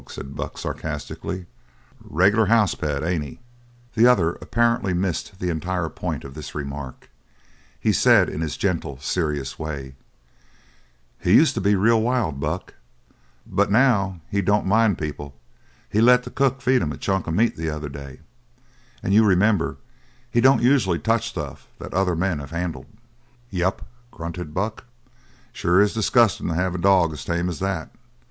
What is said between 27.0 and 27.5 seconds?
as tame